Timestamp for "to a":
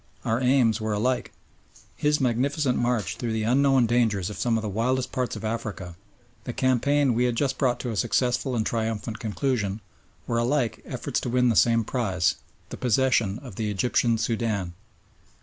7.81-7.95